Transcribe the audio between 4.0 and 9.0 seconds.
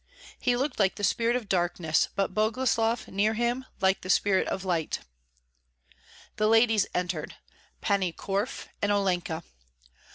the spirit of light. The ladies entered, Pani Korf and